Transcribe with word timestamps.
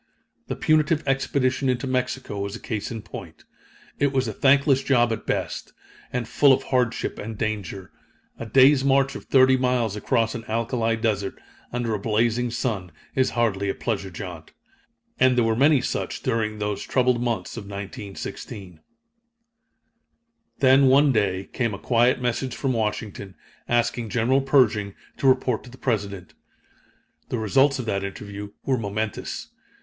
The 0.47 0.55
punitive 0.55 1.07
expedition 1.07 1.69
into 1.69 1.85
Mexico 1.85 2.39
was 2.39 2.55
a 2.55 2.59
case 2.59 2.89
in 2.89 3.03
point. 3.03 3.43
It 3.99 4.11
was 4.11 4.27
a 4.27 4.33
thankless 4.33 4.81
job 4.81 5.13
at 5.13 5.27
best, 5.27 5.73
and 6.11 6.27
full 6.27 6.51
of 6.53 6.63
hardship 6.63 7.19
and 7.19 7.37
danger. 7.37 7.91
A 8.39 8.47
day's 8.47 8.83
march 8.83 9.13
of 9.13 9.25
thirty 9.25 9.57
miles 9.57 9.95
across 9.95 10.33
an 10.33 10.43
alkali 10.45 10.95
desert, 10.95 11.39
under 11.71 11.93
a 11.93 11.99
blazing 11.99 12.49
sun, 12.49 12.91
is 13.13 13.29
hardly 13.37 13.69
a 13.69 13.75
pleasure 13.75 14.09
jaunt. 14.09 14.53
And 15.19 15.37
there 15.37 15.43
were 15.43 15.55
many 15.55 15.81
such 15.81 16.23
during 16.23 16.57
those 16.57 16.81
troubled 16.81 17.21
months 17.21 17.55
of 17.55 17.65
1916. 17.65 18.79
Then, 20.61 20.87
one 20.87 21.11
day, 21.11 21.47
came 21.53 21.75
a 21.75 21.77
quiet 21.77 22.19
message 22.19 22.55
from 22.55 22.73
Washington, 22.73 23.35
asking 23.69 24.09
General 24.09 24.41
Pershing 24.41 24.95
to 25.17 25.27
report 25.27 25.63
to 25.65 25.69
the 25.69 25.77
President. 25.77 26.33
The 27.29 27.37
results 27.37 27.77
of 27.77 27.85
that 27.85 28.03
interview 28.03 28.49
were 28.65 28.79
momentous. 28.79 29.49